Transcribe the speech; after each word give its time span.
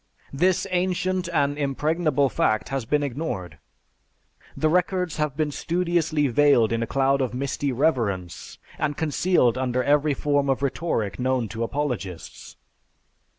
This 0.33 0.65
ancient 0.71 1.29
and 1.31 1.59
impregnable 1.59 2.27
fact 2.27 2.69
has 2.69 2.85
been 2.85 3.03
ignored. 3.03 3.59
The 4.57 4.67
records 4.67 5.17
have 5.17 5.37
been 5.37 5.51
studiously 5.51 6.25
veiled 6.27 6.71
in 6.71 6.81
a 6.81 6.87
cloud 6.87 7.21
of 7.21 7.35
misty 7.35 7.71
reverence, 7.71 8.57
and 8.79 8.97
concealed 8.97 9.59
under 9.59 9.83
every 9.83 10.15
form 10.15 10.49
of 10.49 10.63
rhetoric 10.63 11.19
known 11.19 11.47
to 11.49 11.61
apologists." 11.61 12.57